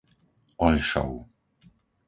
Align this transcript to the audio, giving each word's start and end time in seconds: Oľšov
Oľšov 0.65 1.09